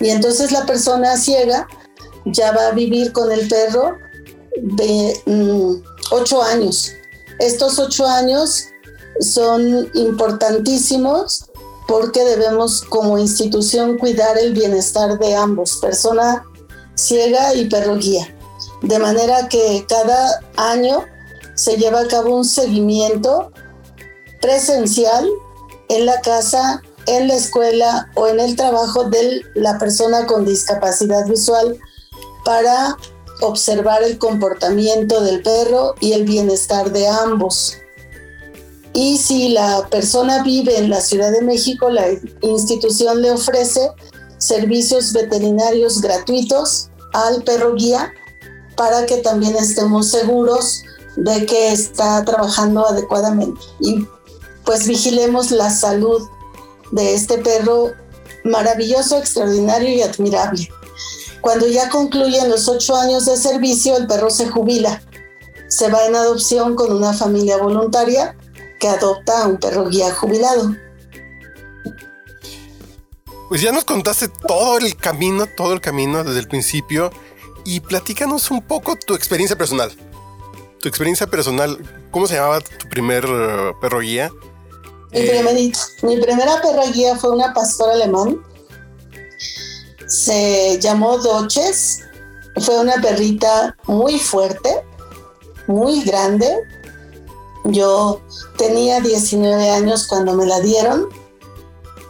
Y 0.00 0.10
entonces 0.10 0.50
la 0.50 0.66
persona 0.66 1.16
ciega 1.16 1.68
ya 2.24 2.52
va 2.52 2.68
a 2.68 2.72
vivir 2.72 3.12
con 3.12 3.30
el 3.30 3.48
perro 3.48 3.96
de 4.56 5.20
mm, 5.26 5.74
ocho 6.10 6.42
años. 6.42 6.92
Estos 7.38 7.78
ocho 7.78 8.06
años 8.06 8.66
son 9.20 9.88
importantísimos 9.94 11.46
porque 11.92 12.24
debemos 12.24 12.80
como 12.80 13.18
institución 13.18 13.98
cuidar 13.98 14.38
el 14.38 14.54
bienestar 14.54 15.18
de 15.18 15.36
ambos, 15.36 15.76
persona 15.76 16.42
ciega 16.94 17.52
y 17.54 17.66
perro 17.66 17.96
guía. 17.96 18.34
De 18.80 18.98
manera 18.98 19.46
que 19.50 19.84
cada 19.86 20.40
año 20.56 21.04
se 21.54 21.76
lleva 21.76 22.00
a 22.00 22.08
cabo 22.08 22.34
un 22.34 22.46
seguimiento 22.46 23.52
presencial 24.40 25.28
en 25.90 26.06
la 26.06 26.22
casa, 26.22 26.80
en 27.04 27.28
la 27.28 27.34
escuela 27.34 28.10
o 28.14 28.26
en 28.26 28.40
el 28.40 28.56
trabajo 28.56 29.04
de 29.10 29.42
la 29.54 29.78
persona 29.78 30.24
con 30.24 30.46
discapacidad 30.46 31.26
visual 31.26 31.78
para 32.42 32.96
observar 33.42 34.02
el 34.02 34.16
comportamiento 34.16 35.20
del 35.20 35.42
perro 35.42 35.94
y 36.00 36.14
el 36.14 36.24
bienestar 36.24 36.90
de 36.90 37.06
ambos. 37.06 37.81
Y 38.94 39.16
si 39.18 39.48
la 39.50 39.86
persona 39.90 40.42
vive 40.42 40.78
en 40.78 40.90
la 40.90 41.00
Ciudad 41.00 41.32
de 41.32 41.42
México, 41.42 41.88
la 41.90 42.06
institución 42.42 43.22
le 43.22 43.30
ofrece 43.30 43.90
servicios 44.38 45.12
veterinarios 45.12 46.00
gratuitos 46.00 46.90
al 47.14 47.42
perro 47.42 47.74
guía 47.74 48.12
para 48.76 49.06
que 49.06 49.18
también 49.18 49.56
estemos 49.56 50.08
seguros 50.08 50.82
de 51.16 51.46
que 51.46 51.72
está 51.72 52.24
trabajando 52.24 52.86
adecuadamente. 52.86 53.60
Y 53.80 54.06
pues 54.64 54.86
vigilemos 54.86 55.50
la 55.50 55.70
salud 55.70 56.22
de 56.90 57.14
este 57.14 57.38
perro 57.38 57.92
maravilloso, 58.44 59.16
extraordinario 59.16 59.88
y 59.88 60.02
admirable. 60.02 60.68
Cuando 61.40 61.66
ya 61.66 61.88
concluyen 61.88 62.48
los 62.48 62.68
ocho 62.68 62.94
años 62.96 63.26
de 63.26 63.36
servicio, 63.36 63.96
el 63.96 64.06
perro 64.06 64.30
se 64.30 64.48
jubila. 64.48 65.02
Se 65.68 65.88
va 65.88 66.06
en 66.06 66.14
adopción 66.14 66.76
con 66.76 66.92
una 66.92 67.12
familia 67.12 67.56
voluntaria 67.56 68.36
que 68.82 68.88
adopta 68.88 69.44
a 69.44 69.46
un 69.46 69.58
perro 69.58 69.88
guía 69.88 70.12
jubilado. 70.12 70.74
Pues 73.48 73.60
ya 73.60 73.70
nos 73.70 73.84
contaste 73.84 74.26
todo 74.26 74.78
el 74.78 74.96
camino, 74.96 75.46
todo 75.56 75.72
el 75.72 75.80
camino 75.80 76.24
desde 76.24 76.40
el 76.40 76.48
principio 76.48 77.12
y 77.64 77.78
platícanos 77.78 78.50
un 78.50 78.60
poco 78.60 78.96
tu 78.96 79.14
experiencia 79.14 79.56
personal. 79.56 79.92
Tu 80.80 80.88
experiencia 80.88 81.28
personal, 81.28 81.78
¿cómo 82.10 82.26
se 82.26 82.34
llamaba 82.34 82.60
tu 82.60 82.88
primer 82.88 83.24
eh, 83.24 83.72
perro 83.80 84.00
guía? 84.00 84.32
Mi, 85.12 85.20
eh, 85.20 85.72
mi 86.02 86.16
primera 86.20 86.60
perro 86.60 86.82
guía 86.92 87.14
fue 87.14 87.30
una 87.30 87.54
pastora 87.54 87.92
alemán. 87.92 88.42
Se 90.08 90.80
llamó 90.80 91.18
Doches. 91.18 92.00
Fue 92.60 92.80
una 92.80 93.00
perrita 93.00 93.76
muy 93.86 94.18
fuerte, 94.18 94.82
muy 95.68 96.02
grande, 96.02 96.48
yo 97.64 98.20
tenía 98.56 99.00
19 99.00 99.70
años 99.70 100.06
cuando 100.06 100.34
me 100.34 100.46
la 100.46 100.60
dieron 100.60 101.08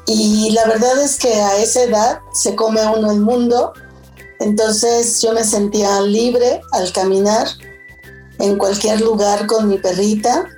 y 0.06 0.50
la 0.50 0.66
verdad 0.66 1.00
es 1.02 1.18
que 1.18 1.32
a 1.32 1.58
esa 1.58 1.82
edad 1.84 2.20
se 2.32 2.56
come 2.56 2.84
uno 2.86 3.10
el 3.12 3.20
mundo, 3.20 3.72
entonces 4.40 5.20
yo 5.22 5.32
me 5.32 5.44
sentía 5.44 6.00
libre 6.00 6.60
al 6.72 6.92
caminar 6.92 7.46
en 8.38 8.58
cualquier 8.58 9.00
lugar 9.00 9.46
con 9.46 9.68
mi 9.68 9.78
perrita. 9.78 10.48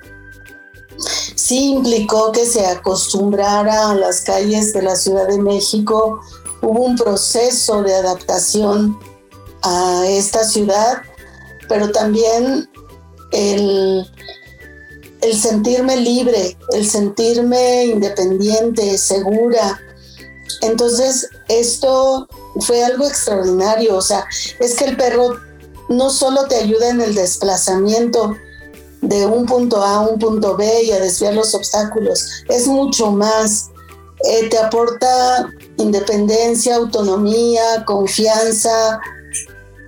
Sí 1.35 1.73
implicó 1.73 2.31
que 2.31 2.45
se 2.45 2.65
acostumbrara 2.65 3.91
a 3.91 3.95
las 3.95 4.21
calles 4.21 4.73
de 4.73 4.81
la 4.81 4.95
Ciudad 4.95 5.27
de 5.27 5.37
México. 5.37 6.19
Hubo 6.61 6.79
un 6.79 6.95
proceso 6.95 7.83
de 7.83 7.93
adaptación 7.93 8.97
a 9.61 10.05
esta 10.07 10.43
ciudad, 10.43 11.03
pero 11.69 11.91
también 11.91 12.67
el 13.31 14.09
el 15.25 15.35
sentirme 15.35 15.97
libre, 15.97 16.55
el 16.73 16.87
sentirme 16.87 17.85
independiente, 17.85 18.97
segura. 18.97 19.81
Entonces, 20.61 21.27
esto 21.47 22.27
fue 22.59 22.83
algo 22.83 23.07
extraordinario. 23.07 23.95
O 23.97 24.01
sea, 24.01 24.25
es 24.59 24.75
que 24.75 24.85
el 24.85 24.97
perro 24.97 25.35
no 25.89 26.11
solo 26.11 26.45
te 26.47 26.57
ayuda 26.57 26.89
en 26.89 27.01
el 27.01 27.15
desplazamiento 27.15 28.35
de 29.01 29.25
un 29.25 29.45
punto 29.45 29.83
A 29.83 29.95
a 29.95 30.01
un 30.01 30.19
punto 30.19 30.55
B 30.55 30.83
y 30.83 30.91
a 30.91 30.99
desviar 30.99 31.33
los 31.33 31.53
obstáculos, 31.53 32.43
es 32.49 32.67
mucho 32.67 33.11
más. 33.11 33.69
Eh, 34.23 34.47
te 34.49 34.57
aporta 34.57 35.49
independencia, 35.77 36.77
autonomía, 36.77 37.83
confianza, 37.85 38.99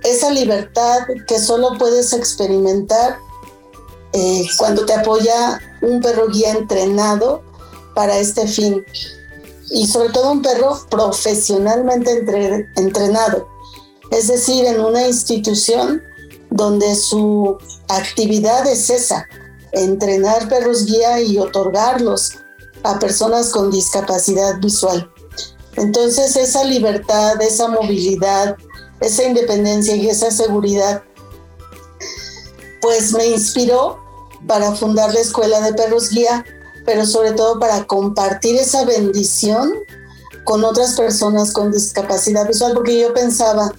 esa 0.04 0.30
libertad 0.30 1.00
que 1.26 1.40
solo 1.40 1.76
puedes 1.78 2.12
experimentar 2.12 3.18
eh, 4.12 4.46
cuando 4.56 4.86
te 4.86 4.94
apoya 4.94 5.60
un 5.82 6.00
perro 6.00 6.28
guía 6.28 6.52
entrenado 6.52 7.42
para 7.94 8.18
este 8.18 8.46
fin. 8.46 8.84
Y 9.70 9.86
sobre 9.86 10.10
todo 10.10 10.32
un 10.32 10.42
perro 10.42 10.78
profesionalmente 10.88 12.24
entrenado. 12.76 13.48
Es 14.10 14.28
decir, 14.28 14.64
en 14.64 14.80
una 14.80 15.06
institución 15.06 16.02
donde 16.50 16.94
su 16.94 17.58
actividad 17.88 18.66
es 18.66 18.88
esa, 18.88 19.28
entrenar 19.72 20.48
perros 20.48 20.86
guía 20.86 21.20
y 21.20 21.38
otorgarlos 21.38 22.38
a 22.84 22.98
personas 22.98 23.50
con 23.50 23.70
discapacidad 23.70 24.58
visual. 24.60 25.10
Entonces 25.76 26.36
esa 26.36 26.64
libertad, 26.64 27.40
esa 27.42 27.68
movilidad, 27.68 28.56
esa 29.00 29.24
independencia 29.24 29.94
y 29.94 30.08
esa 30.08 30.30
seguridad, 30.30 31.02
pues 32.80 33.12
me 33.12 33.26
inspiró 33.26 33.98
para 34.46 34.74
fundar 34.74 35.12
la 35.12 35.20
Escuela 35.20 35.60
de 35.60 35.74
Perros 35.74 36.10
Guía, 36.10 36.44
pero 36.84 37.04
sobre 37.04 37.32
todo 37.32 37.58
para 37.58 37.84
compartir 37.84 38.56
esa 38.56 38.84
bendición 38.84 39.72
con 40.44 40.64
otras 40.64 40.94
personas 40.94 41.52
con 41.52 41.72
discapacidad 41.72 42.46
visual, 42.46 42.72
porque 42.74 42.98
yo 42.98 43.12
pensaba, 43.12 43.72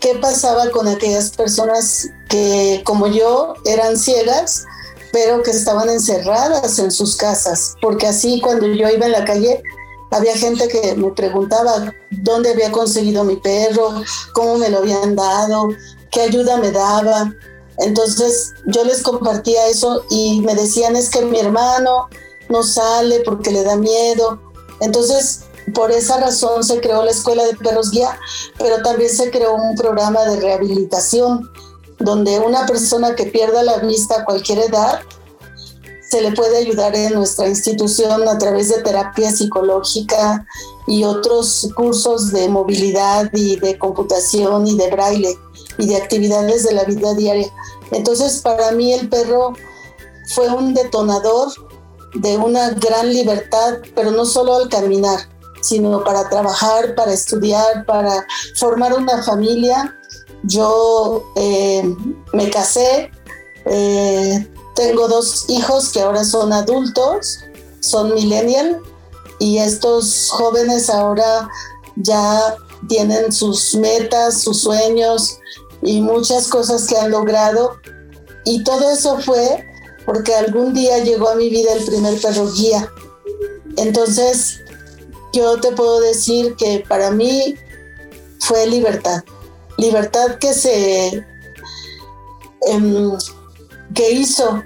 ¿qué 0.00 0.16
pasaba 0.16 0.70
con 0.70 0.88
aquellas 0.88 1.30
personas 1.30 2.08
que 2.28 2.82
como 2.84 3.06
yo 3.06 3.54
eran 3.64 3.96
ciegas, 3.96 4.64
pero 5.12 5.42
que 5.42 5.50
estaban 5.50 5.88
encerradas 5.88 6.78
en 6.78 6.90
sus 6.90 7.16
casas? 7.16 7.74
Porque 7.80 8.06
así 8.06 8.40
cuando 8.42 8.66
yo 8.66 8.88
iba 8.90 9.06
en 9.06 9.12
la 9.12 9.24
calle, 9.24 9.62
había 10.10 10.36
gente 10.36 10.68
que 10.68 10.94
me 10.94 11.10
preguntaba 11.12 11.94
dónde 12.10 12.50
había 12.50 12.70
conseguido 12.70 13.24
mi 13.24 13.36
perro, 13.36 14.02
cómo 14.34 14.58
me 14.58 14.68
lo 14.68 14.78
habían 14.78 15.16
dado, 15.16 15.68
qué 16.10 16.20
ayuda 16.20 16.58
me 16.58 16.70
daba. 16.70 17.32
Entonces 17.78 18.52
yo 18.66 18.84
les 18.84 19.02
compartía 19.02 19.66
eso 19.68 20.04
y 20.10 20.40
me 20.40 20.54
decían 20.54 20.96
es 20.96 21.10
que 21.10 21.24
mi 21.24 21.38
hermano 21.38 22.08
no 22.48 22.62
sale 22.62 23.20
porque 23.20 23.50
le 23.50 23.64
da 23.64 23.76
miedo. 23.76 24.40
Entonces 24.80 25.44
por 25.74 25.90
esa 25.90 26.18
razón 26.18 26.64
se 26.64 26.80
creó 26.80 27.04
la 27.04 27.12
Escuela 27.12 27.44
de 27.44 27.54
Perros 27.54 27.90
Guía, 27.90 28.18
pero 28.58 28.82
también 28.82 29.10
se 29.10 29.30
creó 29.30 29.54
un 29.54 29.76
programa 29.76 30.24
de 30.24 30.40
rehabilitación 30.40 31.50
donde 31.98 32.40
una 32.40 32.66
persona 32.66 33.14
que 33.14 33.26
pierda 33.26 33.62
la 33.62 33.78
vista 33.78 34.20
a 34.20 34.24
cualquier 34.24 34.58
edad 34.58 35.00
se 36.12 36.20
le 36.20 36.32
puede 36.32 36.58
ayudar 36.58 36.94
en 36.94 37.14
nuestra 37.14 37.48
institución 37.48 38.28
a 38.28 38.36
través 38.36 38.68
de 38.68 38.82
terapia 38.82 39.30
psicológica 39.30 40.46
y 40.86 41.04
otros 41.04 41.70
cursos 41.74 42.32
de 42.32 42.48
movilidad 42.48 43.30
y 43.32 43.56
de 43.56 43.78
computación 43.78 44.66
y 44.66 44.76
de 44.76 44.90
braille 44.90 45.38
y 45.78 45.86
de 45.86 45.96
actividades 45.96 46.64
de 46.64 46.74
la 46.74 46.84
vida 46.84 47.14
diaria. 47.14 47.48
Entonces, 47.90 48.40
para 48.40 48.72
mí 48.72 48.92
el 48.92 49.08
perro 49.08 49.54
fue 50.34 50.48
un 50.48 50.74
detonador 50.74 51.48
de 52.14 52.36
una 52.36 52.70
gran 52.70 53.12
libertad, 53.12 53.78
pero 53.94 54.10
no 54.10 54.24
solo 54.24 54.56
al 54.56 54.68
caminar, 54.68 55.28
sino 55.60 56.04
para 56.04 56.28
trabajar, 56.28 56.94
para 56.94 57.12
estudiar, 57.12 57.86
para 57.86 58.26
formar 58.56 58.94
una 58.94 59.22
familia. 59.22 59.96
Yo 60.44 61.24
eh, 61.36 61.94
me 62.32 62.50
casé, 62.50 63.10
eh, 63.66 64.48
tengo 64.74 65.08
dos 65.08 65.46
hijos 65.48 65.90
que 65.90 66.00
ahora 66.00 66.24
son 66.24 66.52
adultos, 66.52 67.40
son 67.80 68.14
millennial 68.14 68.80
y 69.38 69.58
estos 69.58 70.30
jóvenes 70.30 70.90
ahora 70.90 71.48
ya 71.96 72.54
tienen 72.88 73.32
sus 73.32 73.74
metas, 73.74 74.40
sus 74.42 74.60
sueños 74.60 75.38
y 75.82 76.00
muchas 76.00 76.48
cosas 76.48 76.86
que 76.86 76.96
han 76.96 77.10
logrado. 77.10 77.76
Y 78.44 78.64
todo 78.64 78.90
eso 78.90 79.18
fue 79.20 79.66
porque 80.04 80.34
algún 80.34 80.74
día 80.74 80.98
llegó 80.98 81.28
a 81.28 81.34
mi 81.34 81.48
vida 81.48 81.72
el 81.74 81.84
primer 81.84 82.20
perro 82.20 82.50
guía. 82.52 82.90
Entonces, 83.76 84.60
yo 85.32 85.60
te 85.60 85.72
puedo 85.72 86.00
decir 86.00 86.54
que 86.56 86.84
para 86.88 87.10
mí 87.10 87.56
fue 88.40 88.66
libertad. 88.66 89.22
Libertad 89.78 90.38
que 90.38 90.52
se 90.52 91.24
em, 92.62 93.12
que 93.94 94.10
hizo 94.12 94.62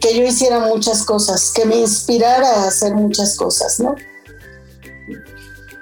que, 0.00 0.14
yo 0.14 0.24
hiciera 0.24 0.58
muchas 0.58 1.04
cosas, 1.04 1.52
que 1.54 1.64
me 1.64 1.76
inspirara 1.76 2.48
a 2.48 2.68
hacer 2.68 2.94
muchas 2.94 3.36
cosas, 3.36 3.78
¿no? 3.78 3.94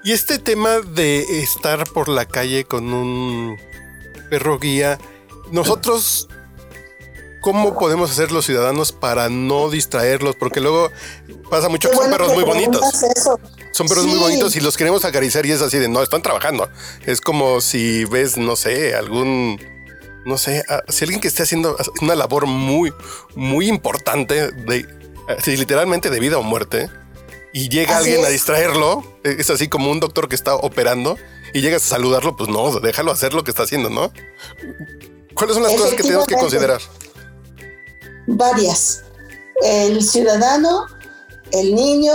Y 0.05 0.12
este 0.12 0.39
tema 0.39 0.81
de 0.81 1.21
estar 1.43 1.85
por 1.93 2.09
la 2.09 2.27
calle 2.27 2.65
con 2.65 2.93
un 2.93 3.57
perro 4.30 4.58
guía, 4.58 4.99
nosotros, 5.50 6.28
¿cómo 7.42 7.76
podemos 7.78 8.10
hacer 8.10 8.32
los 8.32 8.46
ciudadanos 8.46 8.92
para 8.92 9.28
no 9.28 9.69
distraerlos? 9.69 10.36
Porque 10.36 10.60
luego 10.60 10.90
pasa 11.50 11.69
mucho 11.69 11.90
que 11.90 11.97
son 11.97 12.10
perros 12.10 12.32
muy 12.32 12.45
bonitos. 12.45 12.80
Son 13.73 13.88
perros 13.88 14.06
muy 14.06 14.19
bonitos 14.19 14.56
y 14.56 14.60
los 14.60 14.76
queremos 14.76 15.04
acariciar 15.04 15.45
y 15.45 15.52
es 15.52 15.60
así 15.60 15.78
de, 15.78 15.88
no, 15.88 16.02
están 16.02 16.23
trabajando. 16.23 16.69
Es 17.04 17.21
como 17.21 17.60
si 17.60 18.04
ves, 18.06 18.36
no 18.36 18.56
sé, 18.56 18.95
algún 18.95 19.60
no 20.25 20.38
sé, 20.38 20.64
si 20.88 21.04
alguien 21.04 21.21
que 21.21 21.28
esté 21.28 21.43
haciendo 21.43 21.76
una 22.02 22.14
labor 22.14 22.47
muy, 22.47 22.93
muy 23.34 23.69
importante, 23.69 24.50
de, 24.52 24.86
literalmente 25.47 26.10
de 26.10 26.21
vida 26.21 26.38
o 26.38 26.43
muerte, 26.43 26.90
y 27.52 27.69
llega 27.69 27.97
alguien 27.97 28.25
a 28.25 28.28
distraerlo, 28.28 29.02
es 29.25 29.50
así 29.50 29.69
como 29.69 29.90
un 29.90 29.99
doctor 29.99 30.28
que 30.28 30.34
está 30.34 30.54
operando, 30.54 31.16
y 31.52 31.60
llegas 31.60 31.84
a 31.84 31.97
saludarlo, 31.97 32.36
pues 32.36 32.49
no, 32.49 32.78
déjalo 32.80 33.13
hacer 33.13 33.34
lo 33.34 33.45
que 33.45 33.50
está 33.50 33.65
haciendo, 33.65 33.91
¿no? 33.91 34.13
¿Cuáles 35.34 35.54
son 35.54 35.63
las 35.63 35.73
cosas 35.73 35.95
que 35.95 36.02
tenemos 36.02 36.26
que 36.26 36.34
considerar? 36.34 36.80
Varias. 38.26 39.02
El 39.63 40.02
ciudadano, 40.02 40.86
el 41.52 41.75
niño, 41.75 42.13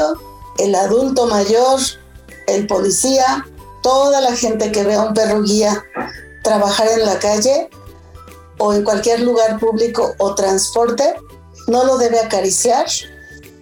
el 0.60 0.76
adulto 0.76 1.28
mayor, 1.28 1.80
el 2.48 2.68
policía, 2.68 3.46
toda 3.84 4.22
la 4.22 4.36
gente 4.36 4.72
que 4.72 4.84
vea 4.84 5.02
a 5.02 5.08
un 5.08 5.14
perro 5.14 5.42
guía 5.42 5.84
trabajar 6.44 6.88
en 6.88 7.06
la 7.06 7.20
calle 7.20 7.70
o 8.58 8.74
en 8.74 8.84
cualquier 8.84 9.22
lugar 9.22 9.60
público 9.60 10.16
o 10.20 10.36
transporte, 10.36 11.16
no 11.68 11.84
lo 11.84 11.98
debe 11.98 12.20
acariciar, 12.20 12.86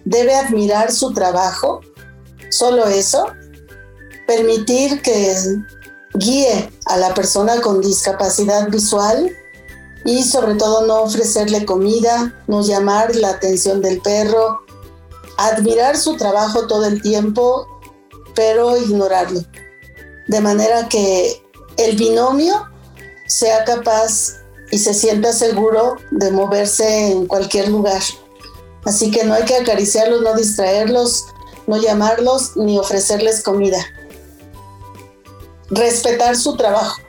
debe 0.04 0.34
admirar 0.34 0.92
su 0.92 1.12
trabajo, 1.12 1.80
solo 2.50 2.86
eso, 2.86 3.26
permitir 4.26 5.02
que 5.02 5.36
guíe 6.14 6.70
a 6.86 6.96
la 6.96 7.14
persona 7.14 7.60
con 7.60 7.80
discapacidad 7.80 8.68
visual 8.68 9.30
y 10.04 10.22
sobre 10.22 10.54
todo 10.54 10.86
no 10.86 11.02
ofrecerle 11.02 11.64
comida, 11.64 12.34
no 12.46 12.62
llamar 12.62 13.16
la 13.16 13.30
atención 13.30 13.80
del 13.80 14.00
perro, 14.00 14.60
admirar 15.38 15.96
su 15.96 16.16
trabajo 16.16 16.66
todo 16.66 16.84
el 16.84 17.02
tiempo, 17.02 17.66
pero 18.34 18.76
ignorarlo. 18.76 19.40
De 20.28 20.40
manera 20.40 20.88
que 20.88 21.42
el 21.76 21.96
binomio 21.96 22.68
sea 23.26 23.64
capaz 23.64 24.36
y 24.70 24.78
se 24.78 24.94
sienta 24.94 25.32
seguro 25.32 25.96
de 26.10 26.30
moverse 26.30 27.10
en 27.10 27.26
cualquier 27.26 27.68
lugar. 27.68 28.02
Así 28.84 29.10
que 29.10 29.24
no 29.24 29.34
hay 29.34 29.44
que 29.44 29.56
acariciarlos, 29.56 30.22
no 30.22 30.34
distraerlos, 30.34 31.26
no 31.66 31.78
llamarlos 31.78 32.56
ni 32.56 32.78
ofrecerles 32.78 33.42
comida. 33.42 33.84
Respetar 35.74 36.36
su 36.36 36.56
trabajo. 36.56 37.00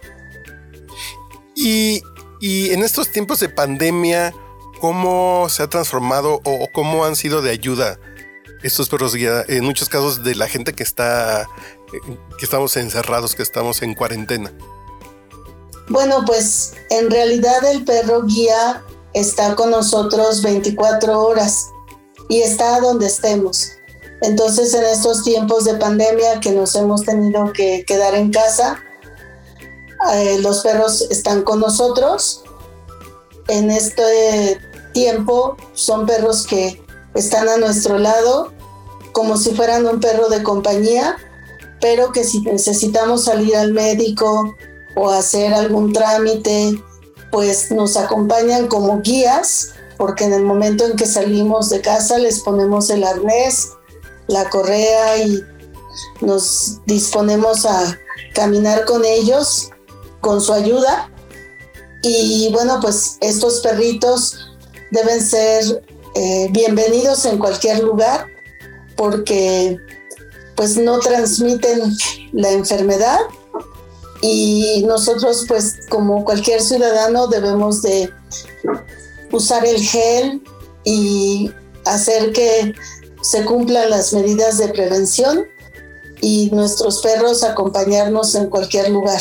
Y, 1.56 2.02
en 2.42 2.84
estos 2.84 3.10
tiempos 3.10 3.40
de 3.40 3.50
pandemia, 3.50 4.34
¿cómo 4.80 5.48
se 5.50 5.64
ha 5.64 5.68
transformado 5.68 6.42
o, 6.44 6.68
cómo 6.74 7.06
han 7.06 7.16
sido 7.16 7.42
de 7.42 7.52
ayuda 7.52 8.00
estos 8.62 8.90
perros 8.90 9.16
guía? 9.16 9.44
En 9.48 9.64
muchos 9.64 9.90
casos 9.90 10.24
de 10.24 10.36
la 10.36 10.48
gente 10.48 10.74
que 10.74 10.84
está, 10.84 11.48
que 11.92 12.46
estamos 12.46 12.76
encerrados, 12.78 13.36
que 13.36 13.44
estamos 13.44 13.82
en 13.82 13.96
cuarentena. 13.96 14.54
Bueno, 15.88 16.24
pues 16.26 16.74
en 16.90 17.10
realidad 17.10 17.64
el 17.66 17.86
perro 17.86 18.24
guía 18.24 18.84
está 19.14 19.56
con 19.56 19.72
nosotros 19.72 20.42
24 20.42 21.20
horas 21.20 21.70
y 22.28 22.42
está 22.42 22.80
donde 22.80 23.08
estemos. 23.08 23.75
Entonces 24.26 24.74
en 24.74 24.84
estos 24.84 25.24
tiempos 25.24 25.66
de 25.66 25.76
pandemia 25.76 26.40
que 26.40 26.52
nos 26.52 26.76
hemos 26.76 27.04
tenido 27.04 27.54
que 27.54 27.84
quedar 27.86 28.16
en 28.16 28.32
casa, 28.32 28.80
eh, 30.14 30.40
los 30.40 30.62
perros 30.62 31.08
están 31.10 31.44
con 31.44 31.60
nosotros. 31.60 32.44
En 33.48 33.72
este 33.72 34.60
tiempo 34.94 35.58
son 35.74 36.06
perros 36.06 36.46
que 36.48 36.84
están 37.14 37.48
a 37.48 37.58
nuestro 37.58 37.98
lado 37.98 38.52
como 39.12 39.38
si 39.38 39.52
fueran 39.52 39.86
un 39.86 40.02
perro 40.02 40.28
de 40.28 40.44
compañía, 40.44 41.16
pero 41.80 42.12
que 42.12 42.26
si 42.26 42.42
necesitamos 42.42 43.24
salir 43.24 43.56
al 43.56 43.72
médico, 43.72 44.54
o 44.96 45.10
hacer 45.10 45.54
algún 45.54 45.94
trámite, 45.94 46.82
pues 47.32 47.72
nos 47.72 47.98
acompañan 47.98 48.68
como 48.68 49.02
guías, 49.02 49.74
porque 49.98 50.24
en 50.24 50.34
el 50.34 50.44
momento 50.44 50.86
en 50.86 50.96
que 50.96 51.06
salimos 51.06 51.70
de 51.70 51.82
casa 51.82 52.18
les 52.18 52.40
ponemos 52.40 52.90
el 52.90 53.04
arnés, 53.04 53.72
la 54.28 54.50
correa 54.50 55.18
y 55.18 55.44
nos 56.22 56.80
disponemos 56.86 57.66
a 57.66 57.98
caminar 58.34 58.86
con 58.86 59.04
ellos, 59.06 59.70
con 60.22 60.42
su 60.42 60.54
ayuda. 60.54 61.12
Y 62.02 62.50
bueno, 62.52 62.80
pues 62.82 63.18
estos 63.22 63.62
perritos 63.62 64.38
deben 64.92 65.22
ser 65.22 65.84
eh, 66.16 66.48
bienvenidos 66.52 67.26
en 67.26 67.38
cualquier 67.38 67.84
lugar 67.84 68.28
porque 68.96 69.78
pues 70.56 70.78
no 70.78 71.00
transmiten 71.00 71.96
la 72.32 72.52
enfermedad 72.52 73.20
y 74.22 74.84
nosotros 74.88 75.46
pues 75.48 75.78
como 75.90 76.24
cualquier 76.24 76.62
ciudadano 76.62 77.28
debemos 77.28 77.82
de 77.82 78.10
usar 79.32 79.66
el 79.66 79.82
gel 79.82 80.42
y 80.86 81.52
hacer 81.86 82.32
que 82.32 82.74
se 83.26 83.44
cumplan 83.44 83.90
las 83.90 84.14
medidas 84.14 84.60
de 84.60 84.68
prevención 84.68 85.48
y 86.22 86.52
nuestros 86.52 87.02
perros 87.02 87.44
acompañarnos 87.44 88.36
en 88.36 88.52
cualquier 88.52 88.92
lugar. 88.92 89.20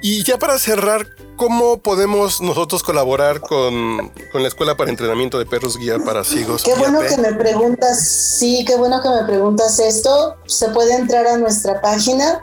Y 0.00 0.22
ya 0.22 0.38
para 0.38 0.60
cerrar, 0.60 1.08
¿cómo 1.36 1.78
podemos 1.78 2.40
nosotros 2.40 2.84
colaborar 2.84 3.40
con, 3.40 4.12
la 4.32 4.46
Escuela 4.46 4.76
para 4.76 4.90
Entrenamiento 4.90 5.40
de 5.40 5.46
Perros 5.46 5.76
Guía 5.76 5.98
para 5.98 6.22
Ciegos? 6.22 6.62
Qué 6.62 6.76
bueno 6.76 7.00
que 7.00 7.16
me 7.16 7.34
preguntas, 7.34 8.06
sí, 8.38 8.64
qué 8.64 8.76
bueno 8.76 9.02
que 9.02 9.08
me 9.08 9.24
preguntas 9.24 9.80
esto. 9.80 10.36
Se 10.46 10.68
puede 10.68 10.94
entrar 10.94 11.26
a 11.26 11.36
nuestra 11.36 11.80
página 11.80 12.40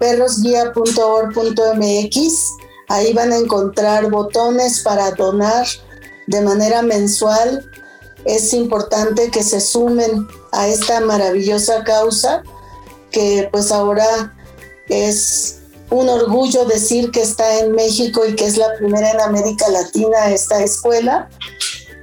perrosguía.org.mx. 0.00 2.48
Ahí 2.88 3.12
van 3.12 3.32
a 3.32 3.36
encontrar 3.36 4.10
botones 4.10 4.80
para 4.80 5.10
donar 5.10 5.66
de 6.26 6.40
manera 6.40 6.80
mensual. 6.80 7.70
Es 8.24 8.52
importante 8.52 9.30
que 9.30 9.42
se 9.42 9.60
sumen 9.60 10.26
a 10.52 10.68
esta 10.68 11.00
maravillosa 11.00 11.84
causa 11.84 12.42
que 13.10 13.48
pues 13.52 13.70
ahora 13.70 14.34
es 14.88 15.60
un 15.90 16.08
orgullo 16.08 16.64
decir 16.64 17.10
que 17.10 17.22
está 17.22 17.60
en 17.60 17.72
México 17.72 18.26
y 18.26 18.34
que 18.34 18.46
es 18.46 18.56
la 18.56 18.74
primera 18.76 19.10
en 19.10 19.20
América 19.20 19.68
Latina 19.68 20.30
esta 20.30 20.62
escuela. 20.62 21.30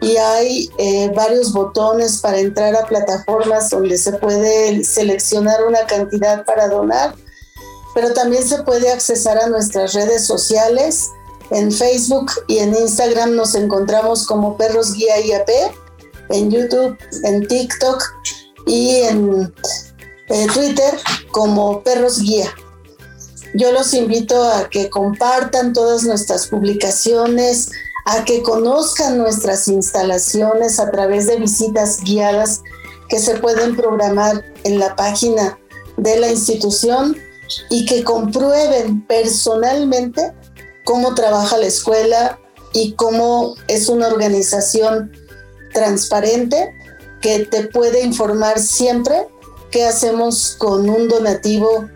Y 0.02 0.18
hay 0.18 0.70
eh, 0.78 1.12
varios 1.16 1.54
botones 1.54 2.20
para 2.22 2.40
entrar 2.40 2.76
a 2.76 2.88
plataformas 2.88 3.70
donde 3.70 3.98
se 3.98 4.14
puede 4.14 4.84
seleccionar 4.84 5.64
una 5.68 5.86
cantidad 5.86 6.44
para 6.46 6.70
donar, 6.70 7.14
pero 7.94 8.14
también 8.14 8.48
se 8.48 8.64
puede 8.64 8.90
accesar 8.90 9.38
a 9.38 9.48
nuestras 9.48 9.94
redes 9.94 10.26
sociales. 10.26 11.10
En 11.52 11.72
Facebook 11.72 12.32
y 12.48 12.60
en 12.60 12.74
Instagram 12.74 13.36
nos 13.36 13.54
encontramos 13.54 14.26
como 14.26 14.56
Perros 14.58 14.94
Guía 14.94 15.20
IAP, 15.20 15.50
en 16.32 16.52
YouTube, 16.52 16.98
en 17.24 17.48
TikTok 17.48 18.04
y 18.68 18.98
en 19.02 19.54
eh, 20.30 20.48
Twitter 20.54 20.94
como 21.32 21.84
Perros 21.84 22.20
Guía. 22.20 22.50
Yo 23.54 23.72
los 23.72 23.94
invito 23.94 24.42
a 24.44 24.70
que 24.70 24.90
compartan 24.90 25.74
todas 25.74 26.04
nuestras 26.04 26.48
publicaciones, 26.48 27.70
a 28.06 28.24
que 28.24 28.42
conozcan 28.42 29.18
nuestras 29.18 29.68
instalaciones 29.68 30.80
a 30.80 30.90
través 30.90 31.28
de 31.28 31.38
visitas 31.38 32.00
guiadas 32.02 32.62
que 33.10 33.20
se 33.20 33.36
pueden 33.36 33.76
programar 33.76 34.46
en 34.64 34.80
la 34.80 34.96
página 34.96 35.60
de 35.98 36.20
la 36.20 36.30
institución 36.30 37.18
y 37.70 37.86
que 37.86 38.04
comprueben 38.04 39.06
personalmente 39.06 40.34
cómo 40.86 41.14
trabaja 41.14 41.58
la 41.58 41.68
escuela 41.68 42.40
y 42.74 42.94
cómo 42.94 43.56
es 43.68 43.90
una 43.90 44.08
organización 44.08 45.12
transparente 45.74 46.74
que 47.22 47.46
te 47.46 47.68
puede 47.68 48.04
informar 48.04 48.60
siempre 48.60 49.28
qué 49.70 49.86
hacemos 49.86 50.56
con 50.58 50.90
un 50.90 51.08
donativo 51.08 51.90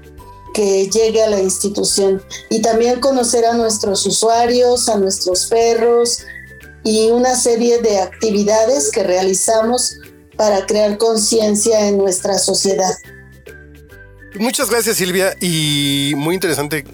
que 0.54 0.90
llegue 0.90 1.22
a 1.22 1.30
la 1.30 1.42
institución 1.42 2.24
y 2.50 2.62
también 2.62 3.02
conocer 3.02 3.46
a 3.46 3.54
nuestros 3.54 4.06
usuarios, 4.06 4.88
a 4.88 4.98
nuestros 4.98 5.48
perros 5.48 6.20
y 6.84 7.10
una 7.10 7.36
serie 7.36 7.82
de 7.82 8.00
actividades 8.00 8.92
que 8.92 9.04
realizamos 9.04 9.98
para 10.38 10.66
crear 10.66 10.98
conciencia 10.98 11.88
en 11.88 11.98
nuestra 11.98 12.38
sociedad. 12.38 12.94
Muchas 14.36 14.70
gracias 14.70 14.98
Silvia 14.98 15.36
y 15.42 16.14
muy 16.16 16.36
interesante 16.36 16.86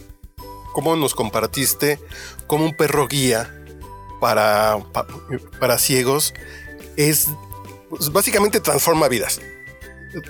cómo 0.74 0.96
nos 0.96 1.14
compartiste 1.14 2.00
como 2.48 2.66
un 2.66 2.76
perro 2.76 3.08
guía 3.08 3.54
para, 4.20 4.78
para, 5.60 5.78
ciegos 5.80 6.34
es 6.98 7.28
pues, 7.90 8.12
básicamente 8.12 8.60
transforma 8.60 9.08
vidas. 9.08 9.42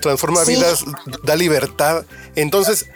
Transforma 0.00 0.44
vidas, 0.44 0.84
da 1.24 1.34
libertad. 1.36 2.04
Entonces, 2.36 2.86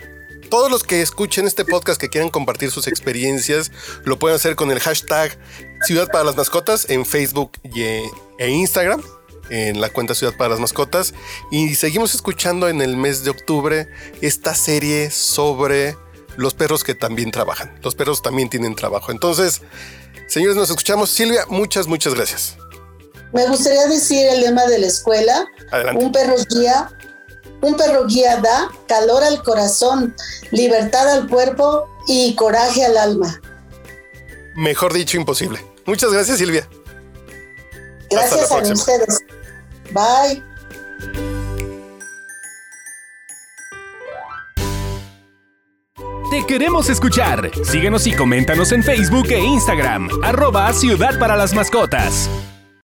todos 0.49 0.71
los 0.71 0.83
que 0.83 1.01
escuchen 1.01 1.45
este 1.45 1.65
podcast 1.65 1.99
que 1.99 2.09
quieran 2.09 2.29
compartir 2.29 2.71
sus 2.71 2.87
experiencias, 2.87 3.71
lo 4.05 4.17
pueden 4.17 4.35
hacer 4.35 4.55
con 4.55 4.71
el 4.71 4.79
hashtag 4.79 5.37
Ciudad 5.85 6.07
para 6.09 6.23
las 6.23 6.35
Mascotas 6.35 6.89
en 6.89 7.05
Facebook 7.05 7.51
e 7.75 8.49
Instagram, 8.49 9.01
en 9.49 9.81
la 9.81 9.89
cuenta 9.89 10.15
Ciudad 10.15 10.35
para 10.35 10.51
las 10.51 10.59
Mascotas. 10.59 11.13
Y 11.51 11.75
seguimos 11.75 12.15
escuchando 12.15 12.69
en 12.69 12.81
el 12.81 12.95
mes 12.95 13.23
de 13.23 13.31
octubre 13.31 13.87
esta 14.21 14.55
serie 14.55 15.11
sobre 15.11 15.97
los 16.37 16.53
perros 16.53 16.83
que 16.83 16.95
también 16.95 17.31
trabajan. 17.31 17.77
Los 17.83 17.95
perros 17.95 18.21
también 18.21 18.49
tienen 18.49 18.75
trabajo. 18.75 19.11
Entonces, 19.11 19.61
señores, 20.27 20.55
nos 20.55 20.69
escuchamos. 20.69 21.09
Silvia, 21.09 21.45
muchas, 21.49 21.87
muchas 21.87 22.13
gracias. 22.13 22.57
Me 23.33 23.47
gustaría 23.47 23.87
decir 23.87 24.25
el 24.27 24.41
lema 24.41 24.65
de 24.65 24.79
la 24.79 24.87
escuela. 24.87 25.45
Un 25.95 26.11
perro 26.11 26.35
guía 26.49 26.89
un 27.61 27.75
perro 27.75 28.05
guía 28.05 28.37
da 28.37 28.69
calor 28.87 29.23
al 29.23 29.41
corazón, 29.41 30.15
libertad 30.51 31.09
al 31.09 31.27
cuerpo 31.27 31.87
y 32.07 32.35
coraje 32.35 32.85
al 32.85 32.97
alma. 32.97 33.41
Mejor 34.55 34.93
dicho, 34.93 35.17
imposible. 35.17 35.63
Muchas 35.85 36.11
gracias, 36.11 36.37
Silvia. 36.37 36.67
Gracias 38.09 38.51
a 38.51 38.57
ustedes. 38.57 39.19
Bye. 39.91 40.43
Te 46.31 46.45
queremos 46.45 46.89
escuchar. 46.89 47.51
Síguenos 47.63 48.05
y 48.05 48.13
coméntanos 48.13 48.71
en 48.71 48.83
Facebook 48.83 49.27
e 49.29 49.39
Instagram. 49.39 50.09
Arroba 50.23 50.71
Ciudad 50.73 51.17
para 51.19 51.35
las 51.37 51.53
Mascotas. 51.53 52.29